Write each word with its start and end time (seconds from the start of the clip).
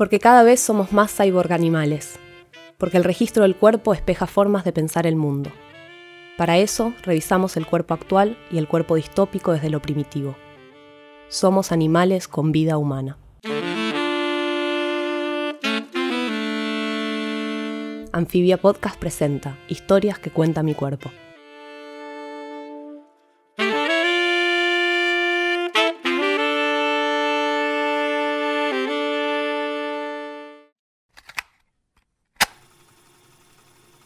Porque 0.00 0.18
cada 0.18 0.42
vez 0.44 0.60
somos 0.60 0.92
más 0.92 1.14
cyborg 1.14 1.52
animales. 1.52 2.18
Porque 2.78 2.96
el 2.96 3.04
registro 3.04 3.42
del 3.42 3.54
cuerpo 3.54 3.92
espeja 3.92 4.26
formas 4.26 4.64
de 4.64 4.72
pensar 4.72 5.06
el 5.06 5.14
mundo. 5.14 5.52
Para 6.38 6.56
eso, 6.56 6.94
revisamos 7.02 7.58
el 7.58 7.66
cuerpo 7.66 7.92
actual 7.92 8.38
y 8.50 8.56
el 8.56 8.66
cuerpo 8.66 8.94
distópico 8.94 9.52
desde 9.52 9.68
lo 9.68 9.82
primitivo. 9.82 10.36
Somos 11.28 11.70
animales 11.70 12.28
con 12.28 12.50
vida 12.50 12.78
humana. 12.78 13.18
Anfibia 18.10 18.56
Podcast 18.56 18.98
presenta 18.98 19.58
Historias 19.68 20.18
que 20.18 20.30
cuenta 20.30 20.62
mi 20.62 20.72
cuerpo. 20.72 21.10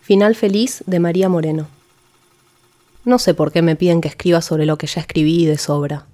Final 0.05 0.35
feliz 0.35 0.85
de 0.87 1.01
María 1.01 1.31
Moreno. 1.31 1.67
No 3.07 3.19
sé 3.19 3.33
por 3.33 3.53
qué 3.53 3.63
me 3.63 3.75
piden 3.75 4.03
que 4.03 4.09
escriba 4.09 4.43
sobre 4.43 4.67
lo 4.67 4.77
que 4.77 4.87
ya 4.87 5.01
escribí 5.01 5.47
de 5.47 5.57
sobra. 5.57 6.05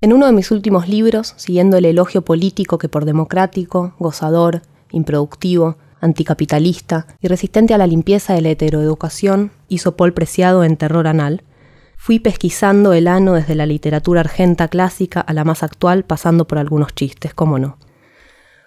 En 0.00 0.12
uno 0.12 0.26
de 0.26 0.32
mis 0.32 0.52
últimos 0.52 0.88
libros, 0.88 1.34
siguiendo 1.38 1.76
el 1.76 1.86
elogio 1.86 2.22
político 2.22 2.78
que 2.78 2.88
por 2.88 3.04
democrático, 3.04 3.96
gozador, 3.98 4.62
improductivo, 4.92 5.76
anticapitalista 6.00 7.08
y 7.20 7.26
resistente 7.26 7.74
a 7.74 7.78
la 7.78 7.88
limpieza 7.88 8.32
de 8.32 8.42
la 8.42 8.50
heteroeducación 8.50 9.50
hizo 9.68 9.96
Paul 9.96 10.12
Preciado 10.12 10.62
en 10.62 10.76
Terror 10.76 11.08
Anal, 11.08 11.42
fui 11.96 12.20
pesquisando 12.20 12.92
el 12.92 13.08
ano 13.08 13.32
desde 13.32 13.56
la 13.56 13.66
literatura 13.66 14.20
argenta 14.20 14.68
clásica 14.68 15.20
a 15.20 15.32
la 15.32 15.42
más 15.42 15.64
actual, 15.64 16.04
pasando 16.04 16.46
por 16.46 16.58
algunos 16.58 16.94
chistes, 16.94 17.34
cómo 17.34 17.58
no. 17.58 17.76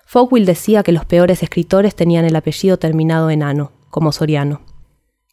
Folkwill 0.05 0.45
decía 0.45 0.83
que 0.83 0.91
los 0.91 1.05
peores 1.05 1.43
escritores 1.43 1.95
tenían 1.95 2.25
el 2.25 2.35
apellido 2.35 2.77
terminado 2.77 3.29
en 3.29 3.41
ano, 3.41 3.71
como 3.95 4.11
Soriano. 4.11 4.59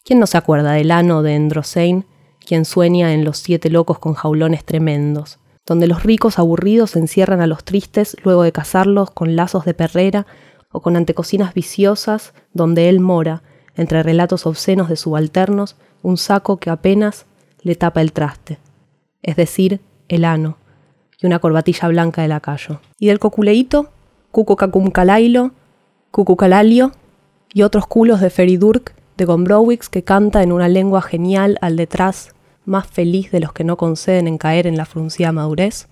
¿Quién 0.05 0.21
no 0.21 0.29
se 0.29 0.39
acuerda 0.39 0.71
del 0.71 0.93
ano 0.93 1.25
de 1.25 1.35
Endrosein, 1.35 2.05
quien 2.47 2.65
sueña 2.65 3.13
en 3.13 3.25
Los 3.25 3.39
siete 3.39 3.71
locos 3.71 3.99
con 3.99 4.15
jaulones 4.15 4.65
tremendos, 4.65 5.41
donde 5.67 5.89
los 5.89 6.05
ricos 6.05 6.39
aburridos 6.39 6.95
encierran 6.95 7.41
a 7.41 7.49
los 7.49 7.65
tristes 7.65 8.17
luego 8.23 8.45
de 8.45 8.53
casarlos 8.53 9.11
con 9.11 9.35
lazos 9.35 9.65
de 9.65 9.75
perrera 9.75 10.29
o 10.71 10.81
con 10.81 10.95
antecocinas 10.95 11.55
viciosas, 11.55 12.35
donde 12.53 12.89
él 12.89 13.01
mora, 13.01 13.43
entre 13.75 14.05
relatos 14.05 14.47
obscenos 14.47 14.89
de 14.89 14.95
subalternos, 14.95 15.75
un 16.05 16.17
saco 16.17 16.59
que 16.59 16.71
apenas 16.71 17.27
le 17.63 17.75
tapa 17.75 18.01
el 18.01 18.13
traste, 18.13 18.61
es 19.23 19.35
decir, 19.35 19.81
el 20.07 20.25
ano, 20.25 20.57
y 21.21 21.27
una 21.27 21.41
corbatilla 21.41 21.89
blanca 21.89 22.23
de 22.23 22.29
lacayo. 22.29 22.81
Y 22.97 23.09
del 23.09 23.19
coculeíto, 23.19 23.91
cucucacumcalailo, 24.31 25.51
cucucalalio, 26.13 26.93
y 27.53 27.63
otros 27.63 27.87
culos 27.87 28.21
de 28.21 28.31
Feridurk 28.31 28.95
de 29.17 29.25
Gombrowicz 29.25 29.89
que 29.89 30.05
canta 30.05 30.43
en 30.43 30.53
una 30.53 30.69
lengua 30.69 31.03
genial 31.03 31.59
al 31.61 31.77
detrás, 31.77 32.35
más 32.65 32.87
feliz 32.87 33.31
de 33.31 33.41
los 33.41 33.53
que 33.53 33.65
no 33.65 33.77
conceden 33.77 34.29
en 34.29 34.39
caer 34.39 34.67
en 34.67 34.77
la 34.77 34.87
fruncida 34.87 35.33
madurez. 35.33 35.89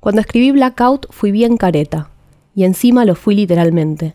Cuando 0.00 0.20
escribí 0.20 0.52
Blackout 0.52 1.06
fui 1.10 1.32
bien 1.32 1.56
careta, 1.56 2.10
y 2.54 2.64
encima 2.64 3.04
lo 3.04 3.14
fui 3.14 3.34
literalmente. 3.34 4.14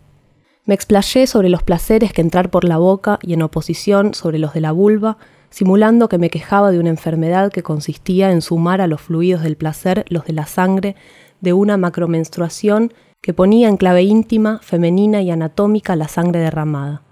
Me 0.66 0.74
explayé 0.74 1.28
sobre 1.28 1.50
los 1.50 1.64
placeres 1.64 2.14
que 2.14 2.22
entrar 2.22 2.50
por 2.50 2.64
la 2.64 2.78
boca 2.78 3.20
y 3.22 3.34
en 3.34 3.42
oposición 3.42 4.14
sobre 4.14 4.40
los 4.40 4.54
de 4.54 4.62
la 4.62 4.72
vulva, 4.72 5.18
simulando 5.50 6.08
que 6.08 6.18
me 6.18 6.30
quejaba 6.30 6.72
de 6.72 6.80
una 6.80 6.90
enfermedad 6.90 7.52
que 7.52 7.64
consistía 7.64 8.32
en 8.32 8.42
sumar 8.42 8.80
a 8.82 8.88
los 8.88 9.02
fluidos 9.02 9.44
del 9.44 9.58
placer 9.58 10.06
los 10.08 10.26
de 10.26 10.34
la 10.34 10.46
sangre 10.46 10.96
de 11.42 11.54
una 11.54 11.78
macromenstruación 11.78 12.94
que 13.24 13.34
ponía 13.34 13.70
en 13.70 13.78
clave 13.78 14.04
íntima, 14.04 14.60
femenina 14.62 15.22
y 15.22 15.32
anatómica 15.32 15.96
la 15.96 16.10
sangre 16.10 16.42
derramada. 16.42 17.04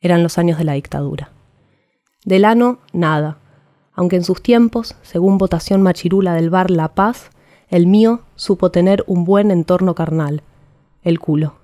Eran 0.00 0.22
los 0.22 0.38
años 0.38 0.56
de 0.56 0.64
la 0.64 0.72
dictadura. 0.72 1.32
Del 2.24 2.46
ano, 2.46 2.78
nada, 2.94 3.36
aunque 3.92 4.16
en 4.16 4.24
sus 4.24 4.42
tiempos, 4.42 4.96
según 5.02 5.36
votación 5.36 5.82
machirula 5.82 6.32
del 6.32 6.48
bar 6.48 6.70
La 6.70 6.94
Paz, 6.94 7.30
el 7.68 7.86
mío 7.86 8.22
supo 8.36 8.70
tener 8.70 9.04
un 9.06 9.26
buen 9.26 9.50
entorno 9.50 9.94
carnal, 9.94 10.42
el 11.02 11.20
culo. 11.20 11.56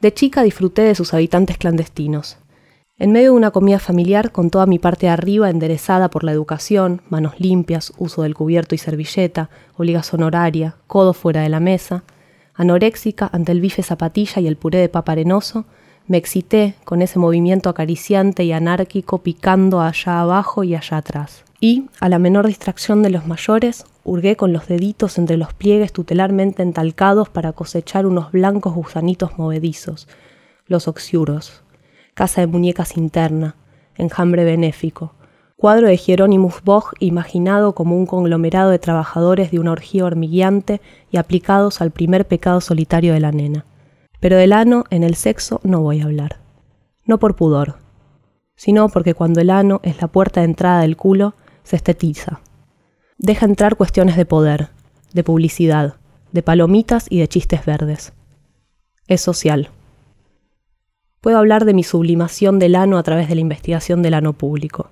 De 0.00 0.14
chica 0.14 0.44
disfruté 0.44 0.82
de 0.82 0.94
sus 0.94 1.12
habitantes 1.12 1.58
clandestinos. 1.58 2.38
En 2.96 3.10
medio 3.10 3.32
de 3.32 3.38
una 3.38 3.50
comida 3.50 3.80
familiar 3.80 4.30
con 4.30 4.50
toda 4.50 4.66
mi 4.66 4.78
parte 4.78 5.06
de 5.06 5.12
arriba 5.12 5.50
enderezada 5.50 6.10
por 6.10 6.22
la 6.22 6.30
educación, 6.30 7.02
manos 7.08 7.40
limpias, 7.40 7.92
uso 7.98 8.22
del 8.22 8.36
cubierto 8.36 8.76
y 8.76 8.78
servilleta, 8.78 9.50
obligación 9.76 10.22
horaria, 10.22 10.76
codo 10.86 11.12
fuera 11.12 11.40
de 11.40 11.48
la 11.48 11.58
mesa, 11.58 12.04
anoréxica 12.56 13.28
ante 13.32 13.52
el 13.52 13.60
bife 13.60 13.82
zapatilla 13.82 14.40
y 14.40 14.46
el 14.46 14.56
puré 14.56 14.78
de 14.78 14.88
papa 14.88 15.12
arenoso, 15.12 15.66
me 16.08 16.16
excité 16.16 16.74
con 16.84 17.02
ese 17.02 17.18
movimiento 17.18 17.68
acariciante 17.68 18.44
y 18.44 18.52
anárquico 18.52 19.18
picando 19.18 19.80
allá 19.80 20.20
abajo 20.20 20.64
y 20.64 20.74
allá 20.74 20.98
atrás. 20.98 21.44
Y, 21.60 21.86
a 22.00 22.08
la 22.08 22.18
menor 22.18 22.46
distracción 22.46 23.02
de 23.02 23.10
los 23.10 23.26
mayores, 23.26 23.84
hurgué 24.04 24.36
con 24.36 24.52
los 24.52 24.68
deditos 24.68 25.18
entre 25.18 25.36
los 25.36 25.52
pliegues 25.52 25.92
tutelarmente 25.92 26.62
entalcados 26.62 27.28
para 27.28 27.52
cosechar 27.52 28.06
unos 28.06 28.30
blancos 28.30 28.74
gusanitos 28.74 29.38
movedizos, 29.38 30.06
los 30.66 30.86
oxiuros, 30.86 31.62
casa 32.14 32.40
de 32.40 32.46
muñecas 32.46 32.96
interna, 32.96 33.56
enjambre 33.96 34.44
benéfico, 34.44 35.14
cuadro 35.56 35.88
de 35.88 35.96
Hieronymus 35.96 36.62
Bosch 36.62 36.92
imaginado 37.00 37.74
como 37.74 37.96
un 37.96 38.06
conglomerado 38.06 38.70
de 38.70 38.78
trabajadores 38.78 39.50
de 39.50 39.58
una 39.58 39.72
orgía 39.72 40.04
hormigueante 40.04 40.80
y 41.10 41.16
aplicados 41.16 41.80
al 41.80 41.90
primer 41.90 42.26
pecado 42.26 42.60
solitario 42.60 43.14
de 43.14 43.20
la 43.20 43.32
nena. 43.32 43.64
Pero 44.20 44.36
del 44.36 44.52
ano 44.52 44.84
en 44.90 45.02
el 45.02 45.14
sexo 45.14 45.60
no 45.64 45.80
voy 45.80 46.00
a 46.00 46.04
hablar. 46.04 46.40
No 47.04 47.18
por 47.18 47.36
pudor, 47.36 47.76
sino 48.54 48.88
porque 48.88 49.14
cuando 49.14 49.40
el 49.40 49.50
ano 49.50 49.80
es 49.82 50.00
la 50.00 50.08
puerta 50.08 50.40
de 50.40 50.46
entrada 50.46 50.80
del 50.80 50.96
culo, 50.96 51.34
se 51.62 51.76
estetiza. 51.76 52.40
Deja 53.18 53.46
entrar 53.46 53.76
cuestiones 53.76 54.16
de 54.16 54.26
poder, 54.26 54.68
de 55.12 55.24
publicidad, 55.24 55.94
de 56.32 56.42
palomitas 56.42 57.06
y 57.08 57.20
de 57.20 57.28
chistes 57.28 57.64
verdes. 57.64 58.12
Es 59.08 59.20
social. 59.20 59.70
Puedo 61.20 61.38
hablar 61.38 61.64
de 61.64 61.74
mi 61.74 61.82
sublimación 61.82 62.58
del 62.58 62.74
ano 62.74 62.98
a 62.98 63.02
través 63.02 63.28
de 63.28 63.34
la 63.34 63.40
investigación 63.40 64.02
del 64.02 64.14
ano 64.14 64.32
público. 64.32 64.90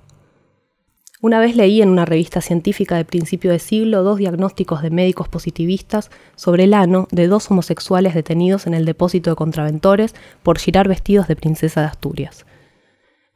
Una 1.25 1.41
vez 1.41 1.57
leí 1.57 1.81
en 1.81 1.89
una 1.89 2.05
revista 2.05 2.43
científica 2.43 2.97
de 2.97 3.07
principio 3.07 3.51
de 3.51 3.59
siglo 3.59 4.03
dos 4.03 4.19
diagnósticos 4.19 4.83
de 4.83 4.91
médicos 4.91 5.27
positivistas 5.27 6.11
sobre 6.37 6.65
el 6.65 6.75
ano 6.75 7.09
de 7.13 7.29
dos 7.29 7.51
homosexuales 7.51 8.13
detenidos 8.13 8.67
en 8.67 8.75
el 8.75 8.85
depósito 8.85 9.31
de 9.31 9.37
contraventores 9.37 10.15
por 10.43 10.59
girar 10.59 10.87
vestidos 10.87 11.27
de 11.27 11.35
princesa 11.35 11.81
de 11.81 11.87
Asturias. 11.87 12.45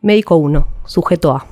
Médico 0.02 0.36
1, 0.36 0.68
sujeto 0.84 1.32
A. 1.32 1.46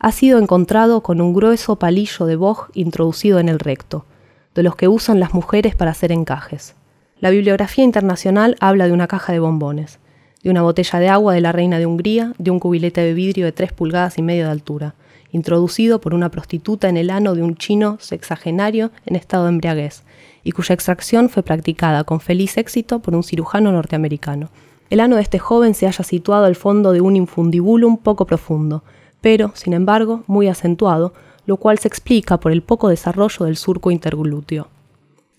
Ha 0.00 0.10
sido 0.10 0.38
encontrado 0.38 1.02
con 1.02 1.20
un 1.20 1.34
grueso 1.34 1.76
palillo 1.76 2.24
de 2.24 2.36
boj 2.36 2.70
introducido 2.72 3.38
en 3.38 3.50
el 3.50 3.58
recto, 3.58 4.06
de 4.54 4.62
los 4.62 4.74
que 4.74 4.88
usan 4.88 5.20
las 5.20 5.34
mujeres 5.34 5.76
para 5.76 5.90
hacer 5.90 6.12
encajes. 6.12 6.76
La 7.20 7.28
bibliografía 7.28 7.84
internacional 7.84 8.56
habla 8.58 8.86
de 8.86 8.92
una 8.94 9.06
caja 9.06 9.34
de 9.34 9.40
bombones, 9.40 9.98
de 10.42 10.48
una 10.48 10.62
botella 10.62 10.98
de 10.98 11.10
agua 11.10 11.34
de 11.34 11.42
la 11.42 11.52
reina 11.52 11.78
de 11.78 11.84
Hungría, 11.84 12.32
de 12.38 12.50
un 12.50 12.58
cubilete 12.58 13.02
de 13.02 13.12
vidrio 13.12 13.44
de 13.44 13.52
tres 13.52 13.74
pulgadas 13.74 14.16
y 14.16 14.22
medio 14.22 14.46
de 14.46 14.52
altura, 14.52 14.94
introducido 15.32 16.00
por 16.00 16.14
una 16.14 16.30
prostituta 16.30 16.88
en 16.88 16.96
el 16.96 17.10
ano 17.10 17.34
de 17.34 17.42
un 17.42 17.56
chino 17.56 17.98
sexagenario 18.00 18.90
en 19.04 19.16
estado 19.16 19.44
de 19.44 19.50
embriaguez, 19.50 20.02
y 20.42 20.52
cuya 20.52 20.74
extracción 20.74 21.28
fue 21.28 21.42
practicada 21.42 22.04
con 22.04 22.20
feliz 22.20 22.56
éxito 22.56 23.00
por 23.00 23.14
un 23.14 23.22
cirujano 23.22 23.72
norteamericano. 23.72 24.50
El 24.90 25.00
ano 25.00 25.16
de 25.16 25.22
este 25.22 25.38
joven 25.38 25.74
se 25.74 25.86
halla 25.86 26.04
situado 26.04 26.44
al 26.44 26.54
fondo 26.54 26.92
de 26.92 27.00
un 27.00 27.16
infundibulum 27.16 27.96
poco 27.96 28.26
profundo, 28.26 28.84
pero, 29.20 29.50
sin 29.54 29.72
embargo, 29.72 30.22
muy 30.28 30.46
acentuado, 30.46 31.12
lo 31.46 31.56
cual 31.56 31.78
se 31.78 31.88
explica 31.88 32.38
por 32.38 32.52
el 32.52 32.62
poco 32.62 32.88
desarrollo 32.88 33.46
del 33.46 33.56
surco 33.56 33.90
interglúteo. 33.90 34.68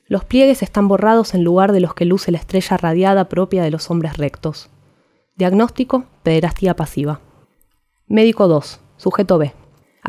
Los 0.08 0.26
pliegues 0.26 0.64
están 0.64 0.88
borrados 0.88 1.34
en 1.34 1.44
lugar 1.44 1.72
de 1.72 1.82
los 1.82 1.94
que 1.94 2.06
luce 2.06 2.32
la 2.32 2.38
estrella 2.38 2.78
radiada 2.78 3.30
propia 3.30 3.64
de 3.64 3.72
los 3.72 3.90
hombres 3.92 4.18
rectos. 4.18 4.70
Diagnóstico, 5.36 6.06
pederastía 6.24 6.76
pasiva. 6.76 7.20
Médico 8.08 8.48
2, 8.48 8.80
sujeto 8.98 9.38
B. 9.38 9.54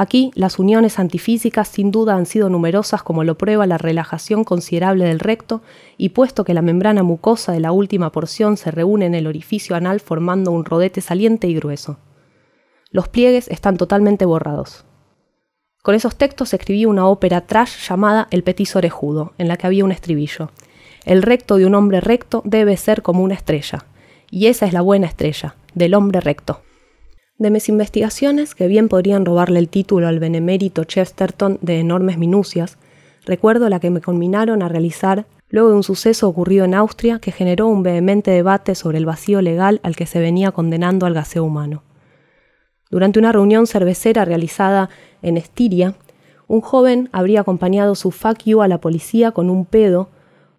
Aquí, 0.01 0.31
las 0.37 0.61
uniones 0.61 1.01
antifísicas 1.01 1.67
sin 1.67 1.91
duda 1.91 2.15
han 2.15 2.25
sido 2.25 2.49
numerosas 2.49 3.03
como 3.03 3.25
lo 3.25 3.37
prueba 3.37 3.67
la 3.67 3.79
relajación 3.79 4.45
considerable 4.45 5.05
del 5.05 5.19
recto, 5.19 5.61
y 5.97 6.11
puesto 6.11 6.45
que 6.45 6.55
la 6.55 6.63
membrana 6.63 7.03
mucosa 7.03 7.51
de 7.51 7.59
la 7.59 7.73
última 7.73 8.13
porción 8.13 8.57
se 8.57 8.71
reúne 8.71 9.07
en 9.07 9.17
el 9.17 9.27
orificio 9.27 9.75
anal 9.75 9.99
formando 9.99 10.53
un 10.53 10.65
rodete 10.65 11.01
saliente 11.01 11.49
y 11.49 11.55
grueso. 11.57 11.99
Los 12.93 13.09
pliegues 13.09 13.49
están 13.49 13.77
totalmente 13.77 14.25
borrados. 14.25 14.85
Con 15.83 15.97
esos 15.97 16.15
textos 16.15 16.55
escribí 16.55 16.87
una 16.87 17.09
ópera 17.09 17.41
trash 17.41 17.89
llamada 17.89 18.29
El 18.31 18.45
petiso 18.45 18.79
orejudo, 18.79 19.33
en 19.37 19.49
la 19.49 19.57
que 19.57 19.67
había 19.67 19.85
un 19.85 19.91
estribillo. 19.91 20.53
El 21.07 21.23
recto 21.23 21.57
de 21.57 21.67
un 21.67 21.75
hombre 21.75 22.01
recto 22.01 22.41
debe 22.45 22.77
ser 22.77 23.03
como 23.03 23.25
una 23.25 23.35
estrella, 23.35 23.85
y 24.31 24.47
esa 24.47 24.65
es 24.65 24.73
la 24.73 24.81
buena 24.81 25.09
estrella, 25.09 25.57
del 25.75 25.95
hombre 25.95 26.21
recto. 26.21 26.61
De 27.39 27.51
mis 27.51 27.69
investigaciones, 27.69 28.57
que 28.57 28.67
bien 28.67 28.89
podrían 28.89 29.25
robarle 29.25 29.61
el 29.61 29.69
título 29.69 30.09
al 30.09 30.19
benemérito 30.19 30.83
Chesterton 30.83 31.59
de 31.63 31.79
enormes 31.79 32.19
minucias, 32.19 32.79
recuerdo 33.25 33.69
la 33.69 33.79
que 33.79 33.91
me 33.91 34.01
conminaron 34.01 34.61
a 34.61 34.69
realizar 34.69 35.25
luego 35.49 35.69
de 35.69 35.77
un 35.77 35.85
suceso 35.85 36.29
ocurrido 36.29 36.65
en 36.65 36.75
Austria 36.75 37.21
que 37.21 37.31
generó 37.31 37.69
un 37.69 37.85
vehemente 37.85 38.33
debate 38.33 38.75
sobre 38.75 38.99
el 38.99 39.07
vacío 39.07 39.41
legal 39.41 39.79
al 39.85 39.95
que 39.95 40.07
se 40.07 40.19
venía 40.19 40.51
condenando 40.51 41.07
al 41.07 41.15
gaseo 41.15 41.45
humano. 41.45 41.85
Durante 42.91 43.21
una 43.21 43.31
reunión 43.31 43.69
cervecera 43.69 44.25
realizada 44.25 44.91
en 45.23 45.37
Estiria, 45.37 45.95
un 46.49 46.61
joven 46.61 47.09
habría 47.13 47.43
acompañado 47.43 47.95
su 47.95 48.11
fuck 48.11 48.43
you 48.47 48.63
a 48.63 48.69
la 48.69 48.81
policía 48.81 49.31
con 49.31 49.49
un 49.49 49.65
pedo 49.65 50.09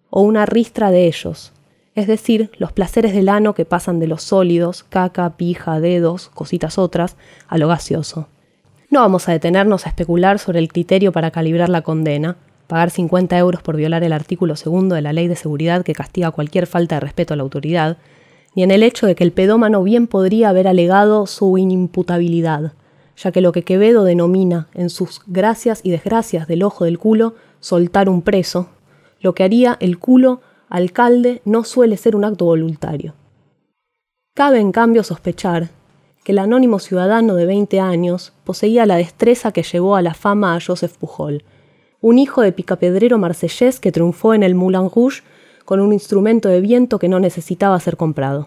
o 0.08 0.22
una 0.22 0.46
ristra 0.46 0.90
de 0.90 1.06
ellos, 1.06 1.52
es 1.94 2.06
decir, 2.06 2.50
los 2.58 2.72
placeres 2.72 3.12
del 3.14 3.28
ano 3.28 3.54
que 3.54 3.64
pasan 3.64 3.98
de 3.98 4.06
los 4.06 4.22
sólidos, 4.22 4.84
caca, 4.84 5.36
pija, 5.36 5.80
dedos, 5.80 6.28
cositas 6.28 6.78
otras, 6.78 7.16
a 7.48 7.58
lo 7.58 7.68
gaseoso. 7.68 8.28
No 8.90 9.00
vamos 9.00 9.28
a 9.28 9.32
detenernos 9.32 9.86
a 9.86 9.88
especular 9.88 10.38
sobre 10.38 10.58
el 10.60 10.68
criterio 10.68 11.12
para 11.12 11.30
calibrar 11.30 11.68
la 11.68 11.82
condena, 11.82 12.36
pagar 12.66 12.90
50 12.90 13.36
euros 13.38 13.62
por 13.62 13.76
violar 13.76 14.04
el 14.04 14.12
artículo 14.12 14.54
segundo 14.56 14.94
de 14.94 15.02
la 15.02 15.12
ley 15.12 15.26
de 15.26 15.36
seguridad 15.36 15.82
que 15.82 15.92
castiga 15.92 16.30
cualquier 16.30 16.66
falta 16.66 16.96
de 16.96 17.00
respeto 17.00 17.34
a 17.34 17.36
la 17.36 17.42
autoridad, 17.42 17.98
ni 18.54 18.62
en 18.62 18.70
el 18.70 18.82
hecho 18.82 19.06
de 19.06 19.14
que 19.14 19.24
el 19.24 19.32
pedómano 19.32 19.82
bien 19.82 20.06
podría 20.06 20.48
haber 20.48 20.68
alegado 20.68 21.26
su 21.26 21.58
inimputabilidad, 21.58 22.72
ya 23.16 23.32
que 23.32 23.40
lo 23.40 23.52
que 23.52 23.62
Quevedo 23.62 24.04
denomina 24.04 24.68
en 24.74 24.90
sus 24.90 25.22
gracias 25.26 25.80
y 25.82 25.90
desgracias 25.90 26.46
del 26.46 26.62
ojo 26.62 26.84
del 26.84 26.98
culo 26.98 27.34
soltar 27.60 28.08
un 28.08 28.22
preso, 28.22 28.68
lo 29.20 29.34
que 29.34 29.44
haría 29.44 29.76
el 29.80 29.98
culo 29.98 30.40
alcalde 30.70 31.42
no 31.44 31.64
suele 31.64 31.96
ser 31.96 32.16
un 32.16 32.24
acto 32.24 32.46
voluntario. 32.46 33.14
Cabe 34.34 34.60
en 34.60 34.72
cambio 34.72 35.02
sospechar 35.02 35.68
que 36.24 36.32
el 36.32 36.38
anónimo 36.38 36.78
ciudadano 36.78 37.34
de 37.34 37.46
20 37.46 37.80
años 37.80 38.32
poseía 38.44 38.86
la 38.86 38.96
destreza 38.96 39.52
que 39.52 39.64
llevó 39.64 39.96
a 39.96 40.02
la 40.02 40.14
fama 40.14 40.54
a 40.54 40.60
Joseph 40.64 40.96
Pujol, 40.96 41.42
un 42.00 42.18
hijo 42.18 42.40
de 42.40 42.52
picapedrero 42.52 43.18
marsellés 43.18 43.80
que 43.80 43.92
triunfó 43.92 44.32
en 44.32 44.42
el 44.42 44.54
Moulin 44.54 44.88
Rouge 44.88 45.22
con 45.64 45.80
un 45.80 45.92
instrumento 45.92 46.48
de 46.48 46.60
viento 46.60 46.98
que 46.98 47.08
no 47.08 47.20
necesitaba 47.20 47.78
ser 47.80 47.96
comprado. 47.96 48.46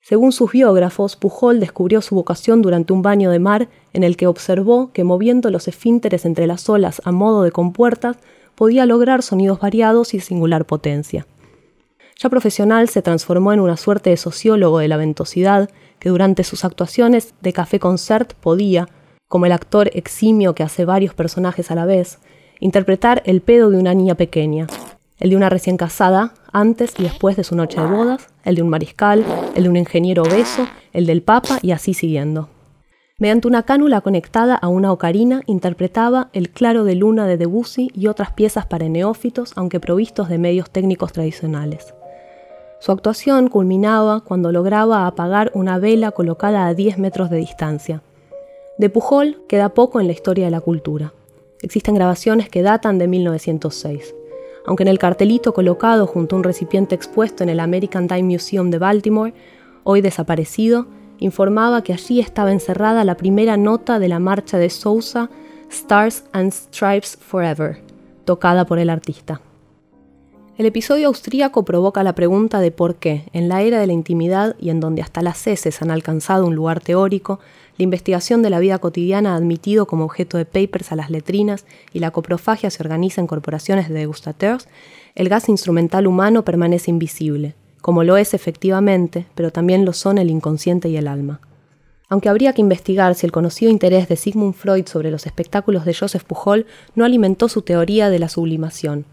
Según 0.00 0.32
sus 0.32 0.52
biógrafos, 0.52 1.16
Pujol 1.16 1.60
descubrió 1.60 2.02
su 2.02 2.14
vocación 2.14 2.60
durante 2.60 2.92
un 2.92 3.00
baño 3.00 3.30
de 3.30 3.38
mar 3.38 3.68
en 3.94 4.04
el 4.04 4.16
que 4.16 4.26
observó 4.26 4.92
que 4.92 5.02
moviendo 5.02 5.50
los 5.50 5.66
esfínteres 5.66 6.26
entre 6.26 6.46
las 6.46 6.68
olas 6.68 7.00
a 7.04 7.10
modo 7.10 7.42
de 7.42 7.52
compuertas 7.52 8.18
podía 8.54 8.86
lograr 8.86 9.22
sonidos 9.22 9.60
variados 9.60 10.14
y 10.14 10.20
singular 10.20 10.64
potencia. 10.64 11.26
Ya 12.18 12.28
profesional 12.30 12.88
se 12.88 13.02
transformó 13.02 13.52
en 13.52 13.60
una 13.60 13.76
suerte 13.76 14.10
de 14.10 14.16
sociólogo 14.16 14.78
de 14.78 14.88
la 14.88 14.96
ventosidad 14.96 15.70
que 15.98 16.08
durante 16.08 16.44
sus 16.44 16.64
actuaciones 16.64 17.34
de 17.40 17.52
café 17.52 17.80
concert 17.80 18.34
podía, 18.34 18.88
como 19.28 19.46
el 19.46 19.52
actor 19.52 19.90
eximio 19.94 20.54
que 20.54 20.62
hace 20.62 20.84
varios 20.84 21.14
personajes 21.14 21.70
a 21.70 21.74
la 21.74 21.86
vez, 21.86 22.18
interpretar 22.60 23.22
el 23.26 23.40
pedo 23.40 23.70
de 23.70 23.78
una 23.78 23.94
niña 23.94 24.14
pequeña, 24.14 24.66
el 25.18 25.30
de 25.30 25.36
una 25.36 25.48
recién 25.48 25.76
casada, 25.76 26.34
antes 26.52 26.94
y 26.98 27.02
después 27.02 27.36
de 27.36 27.44
su 27.44 27.56
noche 27.56 27.80
de 27.80 27.86
bodas, 27.86 28.28
el 28.44 28.54
de 28.54 28.62
un 28.62 28.68
mariscal, 28.68 29.24
el 29.54 29.64
de 29.64 29.68
un 29.68 29.76
ingeniero 29.76 30.22
obeso, 30.22 30.68
el 30.92 31.06
del 31.06 31.22
papa 31.22 31.58
y 31.62 31.72
así 31.72 31.94
siguiendo. 31.94 32.53
Mediante 33.20 33.46
una 33.46 33.62
cánula 33.62 34.00
conectada 34.00 34.56
a 34.56 34.66
una 34.66 34.90
ocarina, 34.90 35.42
interpretaba 35.46 36.30
El 36.32 36.50
claro 36.50 36.82
de 36.82 36.96
luna 36.96 37.28
de 37.28 37.36
Debussy 37.36 37.92
y 37.94 38.08
otras 38.08 38.32
piezas 38.32 38.66
para 38.66 38.88
neófitos, 38.88 39.52
aunque 39.54 39.78
provistos 39.78 40.28
de 40.28 40.38
medios 40.38 40.68
técnicos 40.68 41.12
tradicionales. 41.12 41.94
Su 42.80 42.90
actuación 42.90 43.46
culminaba 43.46 44.22
cuando 44.22 44.50
lograba 44.50 45.06
apagar 45.06 45.52
una 45.54 45.78
vela 45.78 46.10
colocada 46.10 46.66
a 46.66 46.74
10 46.74 46.98
metros 46.98 47.30
de 47.30 47.36
distancia. 47.36 48.02
De 48.78 48.90
Pujol 48.90 49.44
queda 49.46 49.68
poco 49.68 50.00
en 50.00 50.08
la 50.08 50.12
historia 50.12 50.46
de 50.46 50.50
la 50.50 50.60
cultura. 50.60 51.12
Existen 51.62 51.94
grabaciones 51.94 52.48
que 52.48 52.62
datan 52.62 52.98
de 52.98 53.06
1906. 53.06 54.12
Aunque 54.66 54.82
en 54.82 54.88
el 54.88 54.98
cartelito 54.98 55.54
colocado 55.54 56.08
junto 56.08 56.34
a 56.34 56.38
un 56.38 56.44
recipiente 56.44 56.96
expuesto 56.96 57.44
en 57.44 57.50
el 57.50 57.60
American 57.60 58.08
Time 58.08 58.24
Museum 58.24 58.70
de 58.70 58.78
Baltimore, 58.78 59.34
hoy 59.84 60.00
desaparecido, 60.00 60.88
informaba 61.18 61.82
que 61.82 61.92
allí 61.92 62.20
estaba 62.20 62.52
encerrada 62.52 63.04
la 63.04 63.16
primera 63.16 63.56
nota 63.56 63.98
de 63.98 64.08
la 64.08 64.18
marcha 64.18 64.58
de 64.58 64.70
Sousa, 64.70 65.30
Stars 65.70 66.24
and 66.32 66.52
Stripes 66.52 67.16
Forever, 67.20 67.80
tocada 68.24 68.64
por 68.64 68.78
el 68.78 68.90
artista. 68.90 69.40
El 70.56 70.66
episodio 70.66 71.08
austríaco 71.08 71.64
provoca 71.64 72.04
la 72.04 72.14
pregunta 72.14 72.60
de 72.60 72.70
por 72.70 72.94
qué, 72.94 73.24
en 73.32 73.48
la 73.48 73.62
era 73.62 73.80
de 73.80 73.88
la 73.88 73.92
intimidad 73.92 74.54
y 74.60 74.70
en 74.70 74.78
donde 74.78 75.02
hasta 75.02 75.20
las 75.20 75.44
heces 75.48 75.82
han 75.82 75.90
alcanzado 75.90 76.46
un 76.46 76.54
lugar 76.54 76.80
teórico, 76.80 77.40
la 77.76 77.82
investigación 77.82 78.40
de 78.42 78.50
la 78.50 78.60
vida 78.60 78.78
cotidiana 78.78 79.32
ha 79.32 79.36
admitido 79.36 79.86
como 79.86 80.04
objeto 80.04 80.38
de 80.38 80.44
papers 80.44 80.92
a 80.92 80.96
las 80.96 81.10
letrinas 81.10 81.66
y 81.92 81.98
la 81.98 82.12
coprofagia 82.12 82.70
se 82.70 82.80
organiza 82.80 83.20
en 83.20 83.26
corporaciones 83.26 83.88
de 83.88 83.94
degustateurs, 83.96 84.68
el 85.16 85.28
gas 85.28 85.48
instrumental 85.48 86.06
humano 86.06 86.44
permanece 86.44 86.92
invisible, 86.92 87.56
como 87.84 88.02
lo 88.02 88.16
es 88.16 88.32
efectivamente, 88.32 89.26
pero 89.34 89.52
también 89.52 89.84
lo 89.84 89.92
son 89.92 90.16
el 90.16 90.30
inconsciente 90.30 90.88
y 90.88 90.96
el 90.96 91.06
alma. 91.06 91.42
Aunque 92.08 92.30
habría 92.30 92.54
que 92.54 92.62
investigar 92.62 93.14
si 93.14 93.26
el 93.26 93.30
conocido 93.30 93.70
interés 93.70 94.08
de 94.08 94.16
Sigmund 94.16 94.54
Freud 94.54 94.86
sobre 94.86 95.10
los 95.10 95.26
espectáculos 95.26 95.84
de 95.84 95.92
Joseph 95.92 96.24
Pujol 96.24 96.64
no 96.94 97.04
alimentó 97.04 97.46
su 97.50 97.60
teoría 97.60 98.08
de 98.08 98.18
la 98.18 98.30
sublimación. 98.30 99.04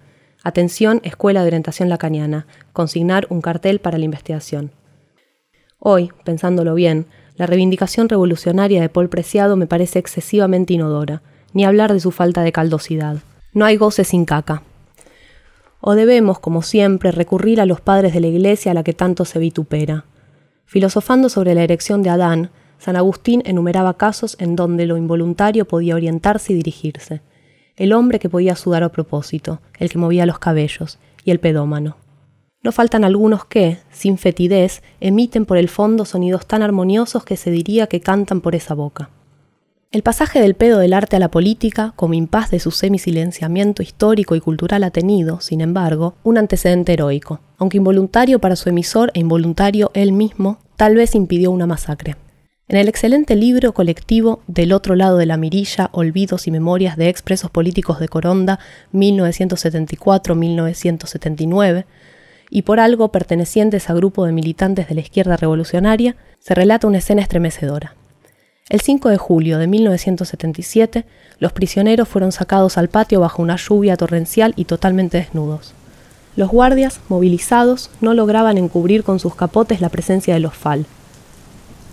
Atención, 0.41 1.01
Escuela 1.03 1.41
de 1.41 1.47
Orientación 1.47 1.89
Lacaniana, 1.89 2.47
consignar 2.71 3.27
un 3.29 3.41
cartel 3.41 3.79
para 3.79 3.97
la 3.97 4.05
investigación. 4.05 4.71
Hoy, 5.77 6.13
pensándolo 6.23 6.73
bien, 6.73 7.07
la 7.35 7.47
reivindicación 7.47 8.07
revolucionaria 8.07 8.79
de 8.79 8.87
Paul 8.87 9.09
Preciado 9.09 9.57
me 9.57 9.67
parece 9.67 9.99
excesivamente 9.99 10.71
inodora, 10.71 11.23
ni 11.51 11.65
hablar 11.65 11.91
de 11.91 11.99
su 11.99 12.11
falta 12.11 12.41
de 12.41 12.53
caldosidad. 12.53 13.17
No 13.51 13.65
hay 13.65 13.75
goce 13.75 14.05
sin 14.05 14.23
caca 14.23 14.63
o 15.81 15.95
debemos, 15.95 16.39
como 16.39 16.61
siempre, 16.61 17.11
recurrir 17.11 17.59
a 17.59 17.65
los 17.65 17.81
padres 17.81 18.13
de 18.13 18.21
la 18.21 18.27
Iglesia 18.27 18.71
a 18.71 18.75
la 18.75 18.83
que 18.83 18.93
tanto 18.93 19.25
se 19.25 19.39
vitupera. 19.39 20.05
Filosofando 20.65 21.27
sobre 21.27 21.53
la 21.55 21.63
erección 21.63 22.03
de 22.03 22.11
Adán, 22.11 22.51
San 22.77 22.95
Agustín 22.95 23.43
enumeraba 23.45 23.97
casos 23.97 24.37
en 24.39 24.55
donde 24.55 24.85
lo 24.85 24.97
involuntario 24.97 25.65
podía 25.65 25.95
orientarse 25.95 26.53
y 26.53 26.55
dirigirse. 26.55 27.21
El 27.75 27.93
hombre 27.93 28.19
que 28.19 28.29
podía 28.29 28.55
sudar 28.55 28.83
a 28.83 28.89
propósito, 28.89 29.59
el 29.77 29.89
que 29.89 29.97
movía 29.97 30.25
los 30.25 30.39
cabellos, 30.39 30.99
y 31.23 31.31
el 31.31 31.39
pedómano. 31.39 31.97
No 32.63 32.71
faltan 32.71 33.03
algunos 33.03 33.45
que, 33.45 33.79
sin 33.91 34.17
fetidez, 34.17 34.83
emiten 34.99 35.45
por 35.45 35.57
el 35.57 35.67
fondo 35.67 36.05
sonidos 36.05 36.45
tan 36.45 36.61
armoniosos 36.61 37.23
que 37.25 37.37
se 37.37 37.49
diría 37.49 37.87
que 37.87 38.01
cantan 38.01 38.41
por 38.41 38.55
esa 38.55 38.75
boca. 38.75 39.09
El 39.93 40.03
pasaje 40.03 40.39
del 40.39 40.55
pedo 40.55 40.79
del 40.79 40.93
arte 40.93 41.17
a 41.17 41.19
la 41.19 41.29
política, 41.29 41.91
como 41.97 42.13
impas 42.13 42.49
de 42.49 42.61
su 42.61 42.71
semisilenciamiento 42.71 43.83
histórico 43.83 44.37
y 44.37 44.39
cultural, 44.39 44.85
ha 44.85 44.91
tenido, 44.91 45.41
sin 45.41 45.59
embargo, 45.59 46.15
un 46.23 46.37
antecedente 46.37 46.93
heroico, 46.93 47.41
aunque 47.57 47.75
involuntario 47.75 48.39
para 48.39 48.55
su 48.55 48.69
emisor 48.69 49.11
e 49.13 49.19
involuntario 49.19 49.91
él 49.93 50.13
mismo, 50.13 50.59
tal 50.77 50.95
vez 50.95 51.13
impidió 51.13 51.51
una 51.51 51.67
masacre. 51.67 52.15
En 52.69 52.77
el 52.77 52.87
excelente 52.87 53.35
libro 53.35 53.73
colectivo 53.73 54.39
Del 54.47 54.71
otro 54.71 54.95
lado 54.95 55.17
de 55.17 55.25
la 55.25 55.35
mirilla, 55.35 55.89
Olvidos 55.91 56.47
y 56.47 56.51
Memorias 56.51 56.95
de 56.95 57.09
expresos 57.09 57.51
políticos 57.51 57.99
de 57.99 58.07
Coronda, 58.07 58.59
1974-1979, 58.93 61.83
y 62.49 62.61
por 62.61 62.79
algo 62.79 63.11
pertenecientes 63.11 63.89
a 63.89 63.93
grupo 63.93 64.25
de 64.25 64.31
militantes 64.31 64.87
de 64.87 64.95
la 64.95 65.01
izquierda 65.01 65.35
revolucionaria, 65.35 66.15
se 66.39 66.55
relata 66.55 66.87
una 66.87 66.99
escena 66.99 67.21
estremecedora. 67.21 67.97
El 68.71 68.79
5 68.79 69.09
de 69.09 69.17
julio 69.17 69.57
de 69.57 69.67
1977, 69.67 71.03
los 71.39 71.51
prisioneros 71.51 72.07
fueron 72.07 72.31
sacados 72.31 72.77
al 72.77 72.87
patio 72.87 73.19
bajo 73.19 73.41
una 73.41 73.57
lluvia 73.57 73.97
torrencial 73.97 74.53
y 74.55 74.63
totalmente 74.63 75.17
desnudos. 75.17 75.73
Los 76.37 76.47
guardias, 76.47 77.01
movilizados, 77.09 77.89
no 77.99 78.13
lograban 78.13 78.57
encubrir 78.57 79.03
con 79.03 79.19
sus 79.19 79.35
capotes 79.35 79.81
la 79.81 79.89
presencia 79.89 80.33
de 80.33 80.39
los 80.39 80.53
FAL. 80.53 80.85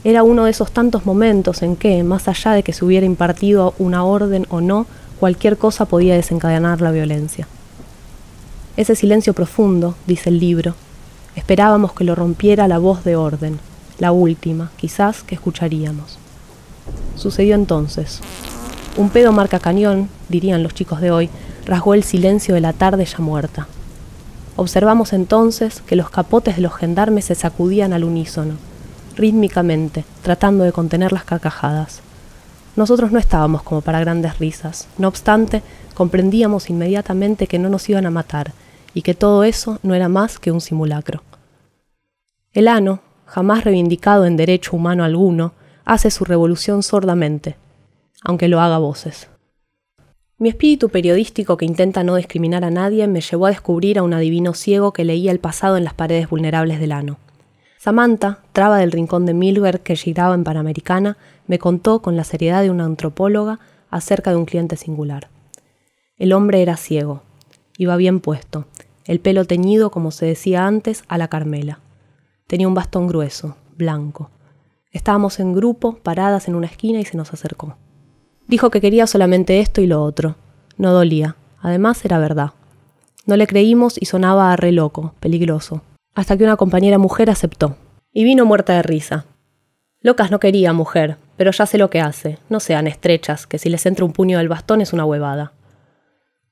Era 0.05 0.23
uno 0.23 0.45
de 0.45 0.53
esos 0.53 0.71
tantos 0.71 1.05
momentos 1.05 1.63
en 1.63 1.75
que, 1.75 2.05
más 2.05 2.29
allá 2.29 2.53
de 2.53 2.63
que 2.63 2.73
se 2.73 2.85
hubiera 2.85 3.07
impartido 3.07 3.75
una 3.81 4.05
orden 4.05 4.47
o 4.49 4.61
no, 4.61 4.87
cualquier 5.19 5.57
cosa 5.57 5.87
podía 5.87 6.15
desencadenar 6.15 6.81
la 6.81 6.93
violencia. 6.93 7.49
Ese 8.77 8.95
silencio 8.95 9.35
profundo, 9.35 9.97
dice 10.07 10.31
el 10.31 10.39
libro, 10.39 10.77
esperábamos 11.35 11.93
que 11.93 12.05
lo 12.05 12.15
rompiera 12.15 12.69
la 12.69 12.79
voz 12.79 13.03
de 13.03 13.17
orden, 13.17 13.59
la 13.99 14.13
última, 14.13 14.71
quizás, 14.77 15.25
que 15.25 15.35
escucharíamos. 15.35 16.21
Sucedió 17.17 17.55
entonces. 17.55 18.21
Un 18.97 19.11
pedo 19.11 19.33
marca 19.33 19.59
cañón, 19.59 20.09
dirían 20.29 20.63
los 20.63 20.75
chicos 20.75 21.01
de 21.01 21.11
hoy, 21.11 21.31
rasgó 21.67 21.95
el 21.95 22.03
silencio 22.03 22.55
de 22.55 22.61
la 22.61 22.73
tarde 22.73 23.05
ya 23.05 23.19
muerta. 23.19 23.69
Observamos 24.57 25.13
entonces 25.13 25.83
que 25.83 25.97
los 25.97 26.11
capotes 26.11 26.57
de 26.57 26.63
los 26.63 26.75
gendarmes 26.75 27.27
se 27.27 27.35
sacudían 27.35 27.93
al 27.93 28.03
unísono, 28.03 28.55
rítmicamente, 29.17 30.05
tratando 30.23 30.65
de 30.65 30.73
contener 30.73 31.13
las 31.13 31.25
carcajadas. 31.25 32.01
Nosotros 32.75 33.13
no 33.13 33.19
estábamos 33.19 33.63
como 33.63 33.81
para 33.81 34.01
grandes 34.01 34.39
risas, 34.39 34.89
no 34.99 35.09
obstante, 35.09 35.63
comprendíamos 35.95 36.71
inmediatamente 36.71 37.47
que 37.47 37.59
no 37.59 37.69
nos 37.69 37.89
iban 37.89 38.07
a 38.07 38.11
matar 38.11 38.53
y 38.95 39.03
que 39.03 39.15
todo 39.15 39.45
eso 39.45 39.79
no 39.83 39.95
era 39.95 40.09
más 40.09 40.39
que 40.39 40.51
un 40.51 40.61
simulacro. 40.61 41.23
El 42.53 42.67
ano, 42.67 43.01
jamás 43.27 43.65
reivindicado 43.65 44.25
en 44.27 44.37
derecho 44.37 44.75
humano 44.75 45.05
alguno, 45.05 45.53
hace 45.89 46.11
su 46.11 46.27
revolución 46.27 46.83
sordamente, 46.83 47.57
aunque 48.23 48.49
lo 48.49 48.61
haga 48.61 48.77
voces. 48.77 49.31
Mi 50.37 50.51
espíritu 50.51 50.91
periodístico 50.91 51.57
que 51.57 51.65
intenta 51.65 52.05
no 52.05 52.17
discriminar 52.17 52.63
a 52.63 52.71
nadie 52.71 53.09
me 53.09 53.23
llevó 53.23 53.47
a 53.47 53.51
descubrir 53.51 53.99
a 53.99 54.03
un 54.03 54.13
adivino 54.13 54.53
ciego 54.53 54.93
que 54.93 55.07
leía 55.07 55.33
el 55.33 55.41
pasado 55.41 55.79
en 55.79 55.85
las 55.85 55.95
paredes 55.95 56.29
vulnerables 56.29 56.79
del 56.79 56.93
ano. 56.93 57.17
Samantha, 57.79 58.41
traba 58.53 58.77
del 58.77 58.93
rincón 58.93 59.25
de 59.25 59.33
Milberg 59.33 59.81
que 59.81 59.97
giraba 59.97 60.35
en 60.35 60.45
Panamericana, 60.45 61.17
me 61.47 61.59
contó 61.59 62.03
con 62.03 62.17
la 62.17 62.25
seriedad 62.25 62.63
de 62.63 62.71
una 62.71 62.85
antropóloga 62.85 63.59
acerca 63.89 64.31
de 64.31 64.37
un 64.37 64.45
cliente 64.45 64.77
singular. 64.77 65.31
El 66.19 66.35
hombre 66.35 66.61
era 66.61 66.77
ciego, 66.77 67.23
iba 67.79 67.97
bien 67.97 68.21
puesto, 68.21 68.67
el 69.07 69.21
pelo 69.21 69.47
teñido, 69.47 69.91
como 69.91 70.11
se 70.11 70.27
decía 70.27 70.67
antes, 70.67 71.03
a 71.09 71.17
la 71.17 71.29
Carmela. 71.29 71.81
Tenía 72.47 72.69
un 72.69 72.75
bastón 72.75 73.07
grueso, 73.07 73.57
blanco. 73.79 74.31
Estábamos 74.91 75.39
en 75.39 75.53
grupo, 75.53 75.99
paradas 76.03 76.49
en 76.49 76.55
una 76.55 76.67
esquina 76.67 77.01
y 77.01 77.05
se 77.05 77.17
nos 77.17 77.33
acercó. 77.33 77.77
Dijo 78.47 78.71
que 78.71 78.81
quería 78.81 79.07
solamente 79.07 79.61
esto 79.61 79.81
y 79.81 79.87
lo 79.87 80.03
otro. 80.03 80.37
No 80.77 80.93
dolía. 80.93 81.37
Además 81.61 82.05
era 82.05 82.19
verdad. 82.19 82.53
No 83.27 83.37
le 83.37 83.47
creímos 83.47 84.01
y 84.01 84.07
sonaba 84.07 84.53
a 84.53 84.57
re 84.57 84.73
loco, 84.73 85.15
peligroso. 85.21 85.83
Hasta 86.15 86.37
que 86.37 86.45
una 86.45 86.57
compañera 86.57 86.97
mujer 86.97 87.29
aceptó. 87.29 87.77
Y 88.13 88.25
vino 88.25 88.47
muerta 88.47 88.75
de 88.75 88.83
risa. 88.83 89.27
Locas 90.01 90.31
no 90.31 90.41
quería 90.41 90.73
mujer, 90.73 91.19
pero 91.37 91.51
ya 91.51 91.67
sé 91.67 91.77
lo 91.77 91.91
que 91.91 92.01
hace. 92.01 92.39
No 92.49 92.59
sean 92.59 92.87
estrechas, 92.87 93.47
que 93.47 93.59
si 93.59 93.69
les 93.69 93.85
entra 93.85 94.05
un 94.05 94.13
puño 94.13 94.39
del 94.39 94.49
bastón 94.49 94.81
es 94.81 94.95
una 94.95 95.05
huevada. 95.05 95.53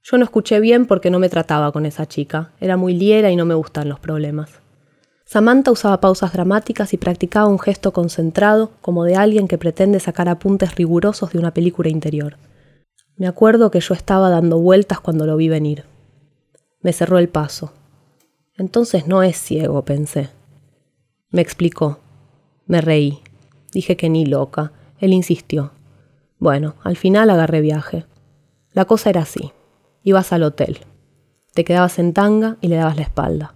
Yo 0.02 0.18
no 0.18 0.24
escuché 0.24 0.60
bien 0.60 0.84
porque 0.84 1.10
no 1.10 1.18
me 1.18 1.30
trataba 1.30 1.72
con 1.72 1.86
esa 1.86 2.06
chica. 2.06 2.50
Era 2.60 2.76
muy 2.76 2.94
liera 2.94 3.30
y 3.30 3.36
no 3.36 3.46
me 3.46 3.54
gustan 3.54 3.88
los 3.88 3.98
problemas. 3.98 4.60
Samantha 5.28 5.72
usaba 5.72 6.00
pausas 6.00 6.32
dramáticas 6.32 6.94
y 6.94 6.98
practicaba 6.98 7.48
un 7.48 7.58
gesto 7.58 7.92
concentrado 7.92 8.70
como 8.80 9.02
de 9.02 9.16
alguien 9.16 9.48
que 9.48 9.58
pretende 9.58 9.98
sacar 9.98 10.28
apuntes 10.28 10.76
rigurosos 10.76 11.32
de 11.32 11.40
una 11.40 11.52
película 11.52 11.88
interior. 11.88 12.36
Me 13.16 13.26
acuerdo 13.26 13.72
que 13.72 13.80
yo 13.80 13.92
estaba 13.92 14.30
dando 14.30 14.60
vueltas 14.60 15.00
cuando 15.00 15.26
lo 15.26 15.36
vi 15.36 15.48
venir. 15.48 15.84
Me 16.80 16.92
cerró 16.92 17.18
el 17.18 17.28
paso. 17.28 17.72
Entonces 18.56 19.08
no 19.08 19.24
es 19.24 19.36
ciego, 19.36 19.84
pensé. 19.84 20.30
Me 21.30 21.42
explicó. 21.42 21.98
Me 22.66 22.80
reí. 22.80 23.18
Dije 23.72 23.96
que 23.96 24.08
ni 24.08 24.26
loca. 24.26 24.70
Él 25.00 25.12
insistió. 25.12 25.72
Bueno, 26.38 26.76
al 26.84 26.96
final 26.96 27.30
agarré 27.30 27.60
viaje. 27.62 28.06
La 28.72 28.84
cosa 28.84 29.10
era 29.10 29.22
así. 29.22 29.50
Ibas 30.04 30.32
al 30.32 30.44
hotel. 30.44 30.78
Te 31.52 31.64
quedabas 31.64 31.98
en 31.98 32.12
tanga 32.12 32.58
y 32.60 32.68
le 32.68 32.76
dabas 32.76 32.96
la 32.96 33.02
espalda. 33.02 33.55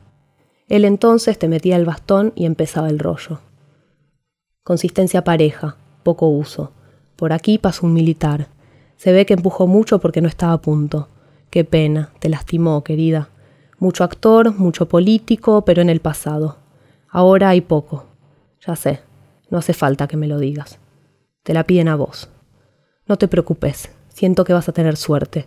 Él 0.70 0.84
entonces 0.84 1.36
te 1.36 1.48
metía 1.48 1.74
el 1.74 1.84
bastón 1.84 2.32
y 2.36 2.46
empezaba 2.46 2.88
el 2.88 3.00
rollo. 3.00 3.40
Consistencia 4.62 5.24
pareja, 5.24 5.76
poco 6.04 6.28
uso. 6.28 6.70
Por 7.16 7.32
aquí 7.32 7.58
pasó 7.58 7.86
un 7.86 7.92
militar. 7.92 8.46
Se 8.96 9.12
ve 9.12 9.26
que 9.26 9.34
empujó 9.34 9.66
mucho 9.66 9.98
porque 9.98 10.20
no 10.20 10.28
estaba 10.28 10.52
a 10.52 10.60
punto. 10.60 11.08
Qué 11.50 11.64
pena, 11.64 12.12
te 12.20 12.28
lastimó, 12.28 12.84
querida. 12.84 13.30
Mucho 13.80 14.04
actor, 14.04 14.54
mucho 14.56 14.88
político, 14.88 15.64
pero 15.64 15.82
en 15.82 15.90
el 15.90 15.98
pasado. 15.98 16.58
Ahora 17.08 17.48
hay 17.48 17.62
poco. 17.62 18.06
Ya 18.64 18.76
sé, 18.76 19.00
no 19.50 19.58
hace 19.58 19.72
falta 19.72 20.06
que 20.06 20.16
me 20.16 20.28
lo 20.28 20.38
digas. 20.38 20.78
Te 21.42 21.52
la 21.52 21.64
piden 21.64 21.88
a 21.88 21.96
vos. 21.96 22.28
No 23.08 23.18
te 23.18 23.26
preocupes, 23.26 23.90
siento 24.08 24.44
que 24.44 24.52
vas 24.52 24.68
a 24.68 24.72
tener 24.72 24.96
suerte. 24.96 25.46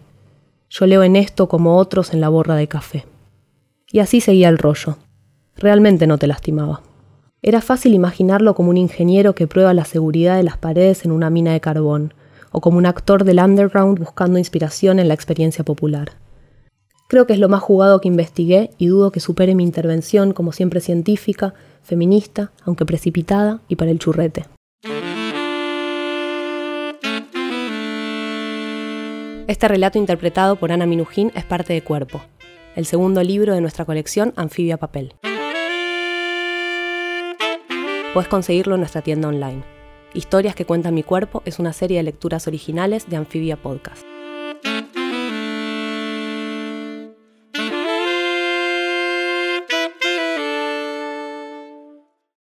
Yo 0.69 0.85
leo 0.85 1.01
en 1.01 1.15
esto 1.15 1.47
como 1.47 1.77
otros 1.77 2.13
en 2.13 2.19
la 2.19 2.27
borra 2.27 2.55
de 2.55 2.67
café. 2.67 3.05
Y 3.89 3.99
así 3.99 4.19
seguía 4.19 4.49
el 4.49 4.57
rollo. 4.57 4.97
Realmente 5.63 6.07
no 6.07 6.17
te 6.17 6.27
lastimaba. 6.27 6.81
Era 7.41 7.61
fácil 7.61 7.93
imaginarlo 7.93 8.53
como 8.53 8.69
un 8.69 8.75
ingeniero 8.75 9.33
que 9.33 9.47
prueba 9.47 9.73
la 9.73 9.85
seguridad 9.85 10.35
de 10.35 10.43
las 10.43 10.57
paredes 10.57 11.05
en 11.05 11.11
una 11.13 11.29
mina 11.29 11.53
de 11.53 11.61
carbón, 11.61 12.13
o 12.51 12.59
como 12.59 12.77
un 12.77 12.85
actor 12.85 13.23
del 13.23 13.39
underground 13.39 13.97
buscando 13.97 14.37
inspiración 14.37 14.99
en 14.99 15.07
la 15.07 15.13
experiencia 15.13 15.63
popular. 15.63 16.17
Creo 17.07 17.25
que 17.25 17.31
es 17.31 17.39
lo 17.39 17.47
más 17.47 17.61
jugado 17.61 18.01
que 18.01 18.09
investigué 18.09 18.71
y 18.77 18.87
dudo 18.87 19.13
que 19.13 19.21
supere 19.21 19.55
mi 19.55 19.63
intervención 19.63 20.33
como 20.33 20.51
siempre 20.51 20.81
científica, 20.81 21.53
feminista, 21.81 22.51
aunque 22.65 22.85
precipitada 22.85 23.61
y 23.69 23.77
para 23.77 23.91
el 23.91 23.99
churrete. 23.99 24.43
Este 29.47 29.69
relato 29.69 29.97
interpretado 29.97 30.57
por 30.57 30.73
Ana 30.73 30.85
Minujín 30.85 31.31
es 31.35 31.45
parte 31.45 31.71
de 31.71 31.81
Cuerpo, 31.81 32.21
el 32.75 32.85
segundo 32.85 33.23
libro 33.23 33.53
de 33.53 33.61
nuestra 33.61 33.85
colección 33.85 34.33
Anfibia 34.35 34.75
Papel. 34.75 35.13
Puedes 38.13 38.29
conseguirlo 38.29 38.75
en 38.75 38.81
nuestra 38.81 39.01
tienda 39.01 39.27
online. 39.27 39.63
Historias 40.13 40.53
que 40.53 40.65
cuenta 40.65 40.91
mi 40.91 41.01
cuerpo 41.01 41.41
es 41.45 41.57
una 41.57 41.73
serie 41.73 41.97
de 41.97 42.03
lecturas 42.03 42.47
originales 42.47 43.09
de 43.09 43.15
Amphibia 43.15 43.57
Podcast. 43.57 44.12